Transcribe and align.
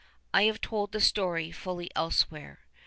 I 0.33 0.45
have 0.45 0.61
told 0.61 0.93
the 0.93 0.99
story 0.99 1.51
fully 1.51 1.91
elsewhere. 1.95 2.61